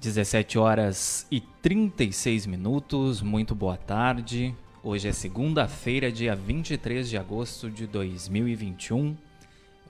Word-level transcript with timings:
17 0.00 0.58
horas 0.58 1.26
e 1.30 1.42
36 1.42 2.46
minutos, 2.46 3.20
muito 3.20 3.54
boa 3.54 3.76
tarde. 3.76 4.56
Hoje 4.82 5.08
é 5.08 5.12
segunda-feira, 5.12 6.10
dia 6.10 6.34
23 6.34 7.06
de 7.06 7.18
agosto 7.18 7.70
de 7.70 7.86
2021. 7.86 9.08
Eu 9.08 9.16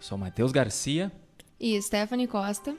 sou 0.00 0.18
Matheus 0.18 0.50
Garcia. 0.50 1.12
E 1.60 1.80
Stephanie 1.80 2.26
Costa. 2.26 2.74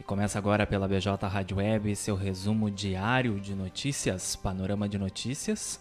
E 0.00 0.02
começa 0.02 0.38
agora 0.38 0.66
pela 0.66 0.88
BJ 0.88 1.28
Rádio 1.28 1.58
Web 1.58 1.94
seu 1.94 2.16
resumo 2.16 2.70
diário 2.70 3.38
de 3.38 3.54
notícias, 3.54 4.34
Panorama 4.34 4.88
de 4.88 4.96
Notícias, 4.96 5.78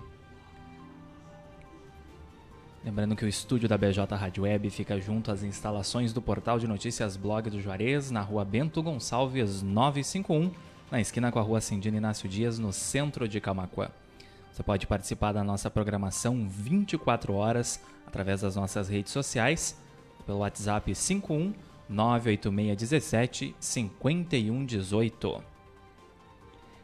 Lembrando 2.84 3.14
que 3.14 3.24
o 3.24 3.28
estúdio 3.28 3.68
da 3.68 3.78
BJ 3.78 4.12
Rádio 4.16 4.42
Web 4.42 4.68
fica 4.68 5.00
junto 5.00 5.30
às 5.30 5.45
instalações 5.45 6.12
do 6.12 6.20
portal 6.20 6.59
de 6.59 6.66
notícias 6.66 7.16
Blog 7.16 7.48
do 7.48 7.60
Juarez, 7.60 8.10
na 8.10 8.22
rua 8.22 8.45
Bento 8.45 8.82
Gonçalves 8.82 9.62
951, 9.62 10.50
na 10.91 11.00
esquina 11.00 11.30
com 11.30 11.38
a 11.38 11.42
rua 11.42 11.60
Cindina 11.60 11.98
Inácio 11.98 12.28
Dias, 12.28 12.58
no 12.58 12.72
centro 12.72 13.28
de 13.28 13.41
Camacuã. 13.41 13.89
Você 14.50 14.64
pode 14.64 14.89
participar 14.89 15.30
da 15.30 15.44
nossa 15.44 15.70
programação 15.70 16.48
24 16.48 17.34
horas 17.34 17.80
através 18.05 18.41
das 18.41 18.56
nossas 18.56 18.89
redes 18.89 19.12
sociais, 19.12 19.78
pelo 20.27 20.39
WhatsApp 20.39 20.92
51 20.92 21.55
98617 21.89 23.55
5118. 23.61 25.44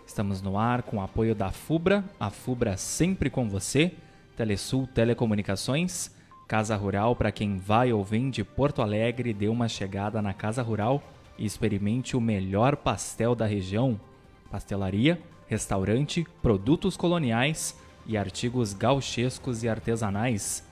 Estamos 0.06 0.40
no 0.40 0.56
ar 0.56 0.83
com 0.83 0.98
o 0.98 1.02
apoio 1.02 1.34
da 1.34 1.50
FUBRA, 1.50 2.05
a 2.20 2.30
FUBRA 2.30 2.77
sempre 2.77 3.28
com 3.28 3.48
você 3.48 3.96
Telesul 4.39 4.86
Telecomunicações, 4.86 6.14
Casa 6.47 6.77
Rural 6.77 7.17
para 7.17 7.33
quem 7.33 7.56
vai 7.56 7.92
ou 7.92 8.05
vem 8.05 8.31
de 8.31 8.45
Porto 8.45 8.80
Alegre, 8.80 9.34
dê 9.34 9.48
uma 9.48 9.67
chegada 9.67 10.22
na 10.22 10.33
Casa 10.33 10.62
Rural 10.62 11.03
e 11.36 11.45
experimente 11.45 12.17
o 12.17 12.20
melhor 12.20 12.77
pastel 12.77 13.34
da 13.34 13.45
região. 13.47 14.00
Pastelaria, 14.48 15.20
restaurante, 15.48 16.25
produtos 16.41 16.97
coloniais 16.97 17.77
e 18.06 18.17
artigos 18.17 18.72
gauchescos 18.72 19.64
e 19.64 19.69
artesanais. 19.69 20.64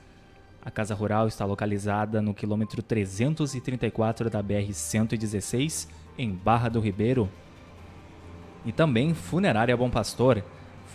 A 0.64 0.70
Casa 0.70 0.94
Rural 0.94 1.26
está 1.26 1.44
localizada 1.44 2.22
no 2.22 2.32
quilômetro 2.32 2.84
334 2.84 4.30
da 4.30 4.40
BR-116, 4.44 5.88
em 6.16 6.30
Barra 6.30 6.68
do 6.68 6.78
Ribeiro. 6.78 7.28
E 8.64 8.70
também 8.70 9.12
Funerária 9.12 9.76
Bom 9.76 9.90
Pastor 9.90 10.44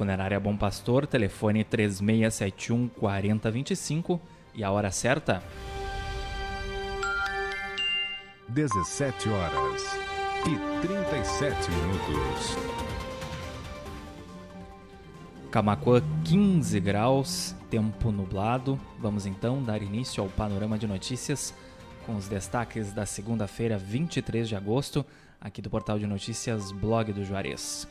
Funerária 0.02 0.40
Bom 0.40 0.58
Pastor, 0.58 1.06
telefone 1.06 1.64
3671 1.64 2.88
4025 2.88 4.20
e 4.56 4.64
a 4.64 4.72
hora 4.72 4.90
certa? 4.90 5.44
17 8.50 9.30
horas 9.30 9.84
e 10.48 10.88
37 10.88 11.70
minutos. 11.70 12.58
Camacuã 15.52 16.02
15 16.26 16.80
graus, 16.80 17.56
tempo 17.70 18.12
nublado. 18.12 18.80
Vamos 18.98 19.28
então 19.28 19.62
dar 19.62 19.84
início 19.84 20.24
ao 20.24 20.30
panorama 20.32 20.80
de 20.80 20.88
notícias 20.88 21.54
com 22.08 22.16
os 22.16 22.28
destaques 22.28 22.92
da 22.92 23.06
segunda-feira, 23.06 23.78
23 23.78 24.50
de 24.50 24.56
agosto, 24.56 25.06
aqui 25.40 25.62
do 25.62 25.70
portal 25.70 26.00
de 26.00 26.08
notícias 26.08 26.72
Blog 26.72 27.14
do 27.14 27.24
Juarez. 27.24 27.88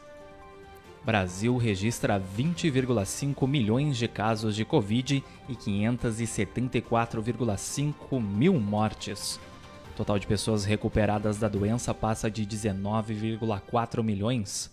Brasil 1.04 1.56
registra 1.56 2.20
20,5 2.20 3.48
milhões 3.48 3.96
de 3.96 4.06
casos 4.06 4.54
de 4.54 4.66
Covid 4.66 5.24
e 5.48 5.54
574,5 5.54 8.20
mil 8.20 8.60
mortes. 8.60 9.40
O 9.92 9.94
total 9.96 10.18
de 10.18 10.26
pessoas 10.26 10.66
recuperadas 10.66 11.38
da 11.38 11.48
doença 11.48 11.94
passa 11.94 12.30
de 12.30 12.44
19,4 12.44 14.02
milhões. 14.02 14.70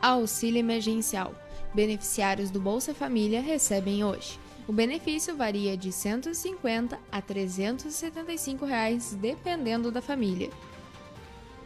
Auxílio 0.00 0.60
emergencial. 0.60 1.34
Beneficiários 1.74 2.50
do 2.50 2.58
Bolsa 2.58 2.94
Família 2.94 3.42
recebem 3.42 4.02
hoje. 4.02 4.40
O 4.66 4.72
benefício 4.72 5.36
varia 5.36 5.76
de 5.76 5.88
R$ 5.88 5.92
150 5.92 6.98
a 7.12 7.20
375 7.20 8.64
reais, 8.64 9.14
dependendo 9.20 9.90
da 9.90 10.00
família. 10.00 10.48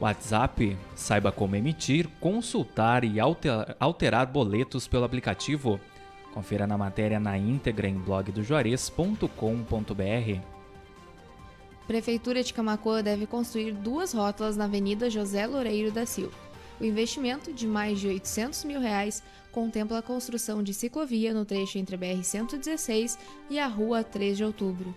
WhatsApp, 0.03 0.77
saiba 0.97 1.31
como 1.31 1.55
emitir, 1.55 2.09
consultar 2.19 3.05
e 3.05 3.19
alterar 3.79 4.27
boletos 4.27 4.89
pelo 4.89 5.05
aplicativo. 5.05 5.79
Confira 6.35 6.67
na 6.67 6.77
matéria 6.77 7.21
na 7.21 7.39
íntegra 7.39 7.87
em 7.87 7.95
blogdojuarez.com.br. 7.95 10.41
Prefeitura 11.87 12.43
de 12.43 12.53
Camacoa 12.53 13.01
deve 13.01 13.27
construir 13.27 13.75
duas 13.75 14.13
rótulas 14.13 14.57
na 14.57 14.65
Avenida 14.65 15.09
José 15.09 15.47
Loureiro 15.47 15.93
da 15.93 16.05
Silva. 16.05 16.35
O 16.81 16.85
investimento 16.85 17.53
de 17.53 17.69
mais 17.69 18.01
de 18.01 18.09
800 18.09 18.65
mil 18.65 18.81
reais 18.81 19.23
contempla 19.53 19.99
a 19.99 20.03
construção 20.03 20.65
de 20.65 20.75
ciclovia 20.75 21.33
no 21.33 21.45
trecho 21.45 21.79
entre 21.79 21.95
a 21.95 21.99
BR-116 21.99 23.17
e 23.49 23.61
a 23.61 23.69
Rua 23.69 24.03
3 24.03 24.37
de 24.37 24.43
Outubro. 24.43 24.93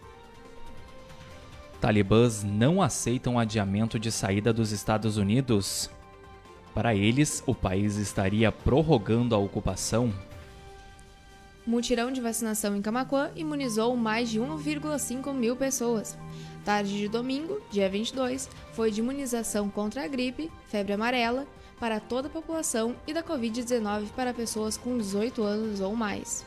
Talibãs 1.79 2.43
não 2.43 2.81
aceitam 2.81 3.37
adiamento 3.37 3.99
de 3.99 4.11
saída 4.11 4.51
dos 4.51 4.71
Estados 4.71 5.17
Unidos. 5.17 5.89
Para 6.73 6.95
eles, 6.95 7.43
o 7.45 7.53
país 7.53 7.97
estaria 7.97 8.51
prorrogando 8.51 9.35
a 9.35 9.37
ocupação. 9.37 10.13
Mutirão 11.65 12.11
de 12.11 12.21
vacinação 12.21 12.75
em 12.75 12.81
Camacuã 12.81 13.31
imunizou 13.35 13.95
mais 13.95 14.29
de 14.29 14.39
1,5 14.39 15.33
mil 15.33 15.55
pessoas. 15.55 16.17
Tarde 16.63 16.97
de 16.97 17.07
domingo, 17.07 17.59
dia 17.71 17.89
22, 17.89 18.49
foi 18.73 18.91
de 18.91 18.99
imunização 18.99 19.69
contra 19.69 20.03
a 20.03 20.07
gripe, 20.07 20.51
febre 20.67 20.93
amarela, 20.93 21.47
para 21.79 21.99
toda 21.99 22.27
a 22.27 22.31
população 22.31 22.95
e 23.07 23.13
da 23.13 23.23
Covid-19 23.23 24.07
para 24.15 24.33
pessoas 24.33 24.77
com 24.77 24.97
18 24.97 25.43
anos 25.43 25.79
ou 25.79 25.95
mais. 25.95 26.45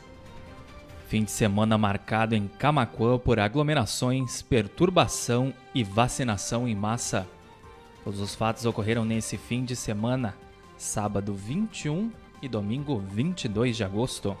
Fim 1.09 1.23
de 1.23 1.31
semana 1.31 1.75
marcado 1.75 2.35
em 2.35 2.47
Camacuã 2.47 3.17
por 3.17 3.39
aglomerações, 3.39 4.43
perturbação 4.43 5.51
e 5.73 5.83
vacinação 5.83 6.67
em 6.67 6.75
massa. 6.75 7.27
Todos 8.03 8.19
os 8.19 8.35
fatos 8.35 8.63
ocorreram 8.63 9.03
nesse 9.03 9.35
fim 9.35 9.65
de 9.65 9.75
semana, 9.75 10.37
sábado 10.77 11.33
21 11.33 12.11
e 12.43 12.47
domingo 12.47 12.99
22 12.99 13.75
de 13.75 13.83
agosto. 13.83 14.37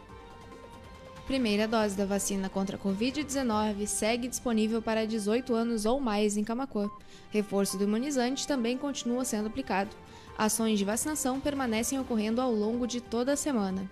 Primeira 1.25 1.67
dose 1.67 1.97
da 1.97 2.05
vacina 2.05 2.49
contra 2.49 2.77
a 2.77 2.79
Covid-19 2.79 3.87
segue 3.87 4.27
disponível 4.27 4.79
para 4.79 5.07
18 5.07 5.55
anos 5.55 5.87
ou 5.87 5.99
mais 5.99 6.37
em 6.37 6.43
Camacuã. 6.43 6.87
Reforço 7.31 7.79
do 7.79 7.85
imunizante 7.85 8.47
também 8.47 8.77
continua 8.77 9.25
sendo 9.25 9.47
aplicado. 9.47 9.89
Ações 10.37 10.77
de 10.77 10.85
vacinação 10.85 11.39
permanecem 11.39 11.99
ocorrendo 11.99 12.39
ao 12.39 12.51
longo 12.51 12.85
de 12.85 13.01
toda 13.01 13.33
a 13.33 13.35
semana. 13.35 13.89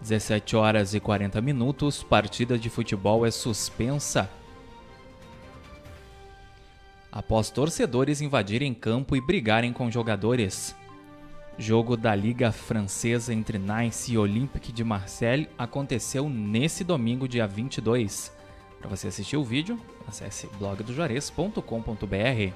17 0.00 0.56
horas 0.56 0.94
e 0.94 1.00
40 1.00 1.40
minutos, 1.40 2.02
partida 2.02 2.58
de 2.58 2.70
futebol 2.70 3.26
é 3.26 3.30
suspensa. 3.30 4.30
Após 7.10 7.50
torcedores 7.50 8.20
invadirem 8.20 8.72
campo 8.72 9.16
e 9.16 9.20
brigarem 9.20 9.72
com 9.72 9.90
jogadores. 9.90 10.74
Jogo 11.58 11.96
da 11.96 12.14
Liga 12.14 12.52
Francesa 12.52 13.34
entre 13.34 13.58
Nice 13.58 14.12
e 14.12 14.18
Olympique 14.18 14.70
de 14.70 14.84
Marseille 14.84 15.48
aconteceu 15.58 16.28
nesse 16.28 16.84
domingo, 16.84 17.26
dia 17.26 17.48
22. 17.48 18.32
Para 18.78 18.88
você 18.88 19.08
assistir 19.08 19.36
o 19.36 19.42
vídeo, 19.42 19.80
acesse 20.06 20.46
blogdojuarez.com.br. 20.58 22.52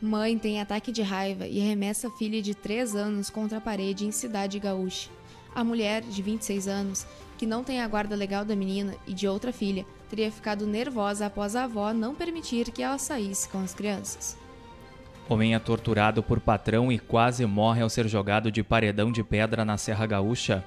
Mãe 0.00 0.38
tem 0.38 0.60
ataque 0.60 0.90
de 0.90 1.02
raiva 1.02 1.46
e 1.46 1.60
arremessa 1.60 2.10
filha 2.10 2.40
de 2.40 2.54
3 2.54 2.96
anos 2.96 3.28
contra 3.28 3.58
a 3.58 3.60
parede 3.60 4.06
em 4.06 4.10
Cidade 4.10 4.58
Gaúcha. 4.58 5.10
A 5.54 5.62
mulher, 5.62 6.02
de 6.02 6.20
26 6.20 6.66
anos, 6.66 7.06
que 7.38 7.46
não 7.46 7.62
tem 7.62 7.80
a 7.80 7.86
guarda 7.86 8.16
legal 8.16 8.44
da 8.44 8.56
menina 8.56 8.96
e 9.06 9.14
de 9.14 9.28
outra 9.28 9.52
filha, 9.52 9.86
teria 10.10 10.30
ficado 10.30 10.66
nervosa 10.66 11.26
após 11.26 11.54
a 11.54 11.64
avó 11.64 11.92
não 11.92 12.14
permitir 12.14 12.72
que 12.72 12.82
ela 12.82 12.98
saísse 12.98 13.48
com 13.48 13.58
as 13.62 13.72
crianças. 13.72 14.36
Homem 15.28 15.54
é 15.54 15.58
torturado 15.58 16.22
por 16.22 16.40
patrão 16.40 16.90
e 16.90 16.98
quase 16.98 17.46
morre 17.46 17.82
ao 17.82 17.88
ser 17.88 18.08
jogado 18.08 18.50
de 18.50 18.62
paredão 18.62 19.12
de 19.12 19.22
pedra 19.22 19.64
na 19.64 19.78
Serra 19.78 20.06
Gaúcha. 20.06 20.64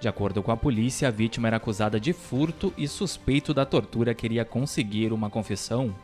De 0.00 0.08
acordo 0.08 0.42
com 0.42 0.52
a 0.52 0.56
polícia, 0.56 1.08
a 1.08 1.10
vítima 1.10 1.48
era 1.48 1.56
acusada 1.56 1.98
de 1.98 2.12
furto 2.12 2.72
e 2.76 2.86
suspeito 2.86 3.54
da 3.54 3.64
tortura 3.64 4.14
queria 4.14 4.44
conseguir 4.44 5.12
uma 5.12 5.30
confissão. 5.30 5.94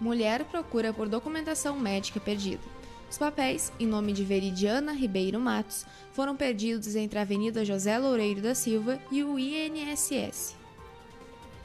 Mulher 0.00 0.44
procura 0.44 0.92
por 0.92 1.08
documentação 1.08 1.78
médica 1.78 2.20
perdida. 2.20 2.62
Os 3.08 3.18
papéis, 3.18 3.72
em 3.78 3.86
nome 3.86 4.12
de 4.12 4.24
Veridiana 4.24 4.92
Ribeiro 4.92 5.38
Matos, 5.38 5.86
foram 6.12 6.36
perdidos 6.36 6.96
entre 6.96 7.18
a 7.18 7.22
Avenida 7.22 7.64
José 7.64 7.96
Loureiro 7.98 8.42
da 8.42 8.54
Silva 8.54 8.98
e 9.10 9.22
o 9.22 9.38
INSS. 9.38 10.56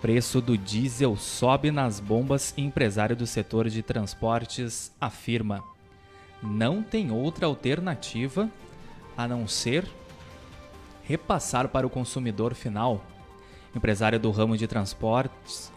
Preço 0.00 0.40
do 0.40 0.56
diesel 0.56 1.16
sobe 1.16 1.72
nas 1.72 1.98
bombas 1.98 2.54
empresário 2.56 3.16
do 3.16 3.26
setor 3.26 3.68
de 3.68 3.82
transportes 3.82 4.92
afirma: 5.00 5.62
não 6.40 6.84
tem 6.84 7.10
outra 7.10 7.46
alternativa 7.46 8.48
a 9.16 9.26
não 9.26 9.48
ser 9.48 9.84
repassar 11.02 11.68
para 11.68 11.86
o 11.86 11.90
consumidor 11.90 12.54
final. 12.54 13.04
Empresário 13.74 14.20
do 14.20 14.30
ramo 14.30 14.56
de 14.56 14.68
transportes 14.68 15.72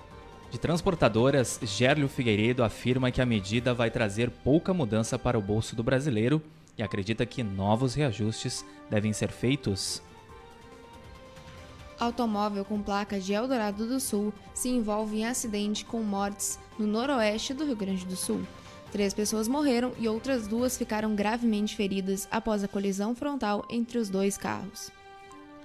de 0.52 0.60
transportadoras, 0.60 1.60
Gérlio 1.64 2.08
Figueiredo 2.08 2.64
afirma 2.64 3.10
que 3.10 3.22
a 3.22 3.26
medida 3.26 3.74
vai 3.74 3.90
trazer 3.90 4.30
pouca 4.30 4.74
mudança 4.74 5.18
para 5.18 5.38
o 5.38 5.42
bolso 5.42 5.76
do 5.76 5.84
brasileiro 5.84 6.42
e 6.78 6.84
acredita 6.84 7.26
que 7.26 7.44
novos 7.44 7.94
reajustes 7.94 8.66
devem 8.90 9.14
ser 9.14 9.32
feitos. 9.32 10.02
Automóvel 12.00 12.66
com 12.66 12.82
placa 12.82 13.20
de 13.20 13.34
Eldorado 13.34 13.88
do 13.88 14.00
Sul 14.00 14.34
se 14.54 14.70
envolve 14.70 15.20
em 15.20 15.26
acidente 15.26 15.86
com 15.86 16.04
mortes 16.04 16.60
no 16.78 16.86
noroeste 16.86 17.54
do 17.54 17.66
Rio 17.66 17.76
Grande 17.76 18.06
do 18.06 18.16
Sul. 18.16 18.42
Três 18.92 19.14
pessoas 19.14 19.48
morreram 19.48 19.94
e 19.98 20.08
outras 20.08 20.48
duas 20.48 20.78
ficaram 20.78 21.16
gravemente 21.16 21.76
feridas 21.76 22.28
após 22.32 22.64
a 22.64 22.68
colisão 22.68 23.16
frontal 23.16 23.66
entre 23.70 23.98
os 23.98 24.10
dois 24.10 24.38
carros. 24.38 24.92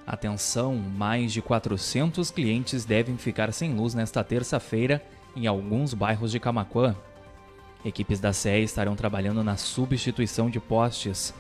Atenção, 0.07 0.75
mais 0.75 1.33
de 1.33 1.43
400 1.43 2.31
clientes 2.31 2.85
devem 2.85 3.17
ficar 3.17 3.53
sem 3.53 3.75
luz 3.75 3.95
nesta 3.95 4.25
terça-feira 4.25 5.05
em 5.37 5.47
alguns 5.47 5.95
bairros 5.95 6.33
de 6.33 6.41
Camaquã. 6.41 6.97
Equipes 7.85 8.21
da 8.21 8.33
CE 8.33 8.63
estarão 8.63 8.95
trabalhando 8.95 9.43
na 9.43 9.57
substituição 9.57 10.51
de 10.51 10.61
postes. 10.61 11.33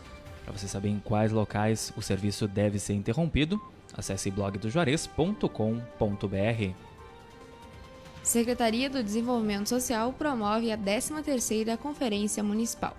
Para 0.45 0.57
você 0.57 0.67
saber 0.67 0.89
em 0.89 0.99
quais 0.99 1.33
locais 1.33 1.93
o 1.97 2.03
serviço 2.03 2.49
deve 2.49 2.79
ser 2.79 2.95
interrompido, 2.95 3.61
acesse 3.95 4.31
blogdojuarez.com.br. 4.31 6.75
Secretaria 8.23 8.89
do 8.89 9.03
Desenvolvimento 9.03 9.69
Social 9.69 10.13
promove 10.13 10.73
a 10.73 10.79
13ª 10.79 11.77
Conferência 11.77 12.43
Municipal. 12.43 12.97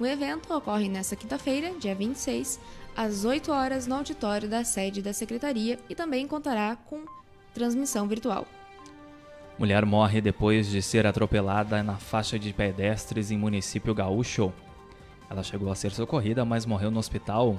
O 0.00 0.06
evento 0.06 0.54
ocorre 0.54 0.88
nesta 0.88 1.16
quinta-feira, 1.16 1.72
dia 1.78 1.94
26, 1.94 2.60
às 2.96 3.24
8 3.24 3.50
horas 3.50 3.86
no 3.86 3.96
auditório 3.96 4.48
da 4.48 4.64
sede 4.64 5.02
da 5.02 5.12
Secretaria 5.12 5.78
e 5.88 5.94
também 5.94 6.26
contará 6.26 6.76
com 6.76 7.04
transmissão 7.52 8.06
virtual. 8.06 8.46
Mulher 9.58 9.84
morre 9.84 10.20
depois 10.20 10.68
de 10.68 10.80
ser 10.80 11.04
atropelada 11.04 11.82
na 11.82 11.96
faixa 11.96 12.38
de 12.38 12.52
pedestres 12.52 13.32
em 13.32 13.36
município 13.36 13.92
gaúcho. 13.92 14.52
Ela 15.28 15.42
chegou 15.42 15.70
a 15.72 15.74
ser 15.74 15.90
socorrida, 15.90 16.44
mas 16.44 16.64
morreu 16.64 16.92
no 16.92 17.00
hospital. 17.00 17.58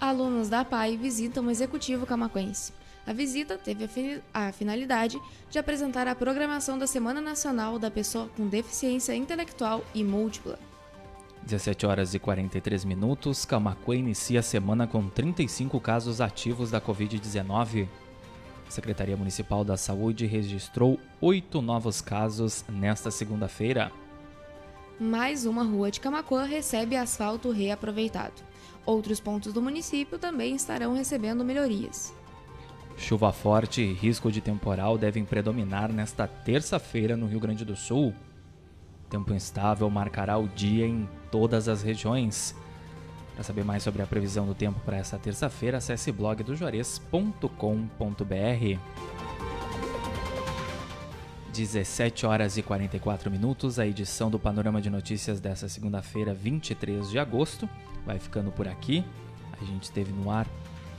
Alunos 0.00 0.48
da 0.48 0.64
PAI 0.64 0.96
visitam 0.96 1.46
o 1.46 1.50
executivo 1.50 2.04
camaquense. 2.04 2.72
A 3.06 3.12
visita 3.12 3.56
teve 3.56 4.20
a 4.32 4.50
finalidade 4.50 5.20
de 5.48 5.58
apresentar 5.58 6.08
a 6.08 6.14
programação 6.14 6.76
da 6.76 6.86
Semana 6.86 7.20
Nacional 7.20 7.78
da 7.78 7.90
Pessoa 7.90 8.28
com 8.36 8.48
Deficiência 8.48 9.14
Intelectual 9.14 9.84
e 9.94 10.02
Múltipla. 10.02 10.58
17 11.44 11.86
horas 11.86 12.14
e 12.14 12.18
43 12.18 12.84
minutos, 12.84 13.44
Camacuã 13.44 13.94
inicia 13.94 14.40
a 14.40 14.42
semana 14.42 14.86
com 14.86 15.08
35 15.08 15.78
casos 15.78 16.20
ativos 16.20 16.70
da 16.70 16.80
Covid-19. 16.80 17.86
A 18.74 18.82
Secretaria 18.82 19.16
Municipal 19.16 19.62
da 19.62 19.76
Saúde 19.76 20.26
registrou 20.26 20.98
oito 21.20 21.62
novos 21.62 22.00
casos 22.00 22.64
nesta 22.68 23.08
segunda-feira. 23.08 23.92
Mais 24.98 25.46
uma 25.46 25.62
rua 25.62 25.92
de 25.92 26.00
Camacuã 26.00 26.42
recebe 26.42 26.96
asfalto 26.96 27.52
reaproveitado. 27.52 28.42
Outros 28.84 29.20
pontos 29.20 29.52
do 29.52 29.62
município 29.62 30.18
também 30.18 30.56
estarão 30.56 30.92
recebendo 30.92 31.44
melhorias. 31.44 32.12
Chuva 32.96 33.32
forte 33.32 33.80
e 33.80 33.92
risco 33.92 34.32
de 34.32 34.40
temporal 34.40 34.98
devem 34.98 35.24
predominar 35.24 35.92
nesta 35.92 36.26
terça-feira 36.26 37.16
no 37.16 37.26
Rio 37.26 37.38
Grande 37.38 37.64
do 37.64 37.76
Sul. 37.76 38.12
Tempo 39.08 39.32
instável 39.32 39.88
marcará 39.88 40.36
o 40.36 40.48
dia 40.48 40.84
em 40.84 41.08
todas 41.30 41.68
as 41.68 41.80
regiões. 41.80 42.56
Para 43.34 43.42
saber 43.42 43.64
mais 43.64 43.82
sobre 43.82 44.00
a 44.00 44.06
previsão 44.06 44.46
do 44.46 44.54
tempo 44.54 44.78
para 44.80 44.96
essa 44.96 45.18
terça-feira, 45.18 45.76
acesse 45.78 46.12
blogdojuarez.com.br. 46.12 48.78
17 51.52 52.26
horas 52.26 52.56
e 52.56 52.62
44 52.62 53.28
minutos, 53.30 53.78
a 53.78 53.86
edição 53.86 54.28
do 54.30 54.40
Panorama 54.40 54.80
de 54.80 54.88
Notícias 54.90 55.40
dessa 55.40 55.68
segunda-feira, 55.68 56.34
23 56.34 57.10
de 57.10 57.18
agosto, 57.18 57.68
vai 58.04 58.18
ficando 58.18 58.50
por 58.50 58.66
aqui. 58.66 59.04
A 59.60 59.64
gente 59.64 59.84
esteve 59.84 60.12
no 60.12 60.30
ar 60.30 60.48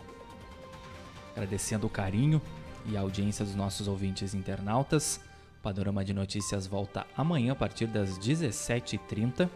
Agradecendo 1.32 1.88
o 1.88 1.90
carinho 1.90 2.42
e 2.86 2.98
a 2.98 3.02
audiência 3.02 3.46
dos 3.46 3.56
nossos 3.56 3.88
ouvintes 3.88 4.34
internautas. 4.34 5.20
O 5.60 5.64
Panorama 5.64 6.04
de 6.04 6.14
Notícias 6.14 6.68
volta 6.68 7.08
amanhã 7.18 7.54
a 7.54 7.56
partir 7.56 7.88
das 7.88 8.20
17h30 8.20 9.50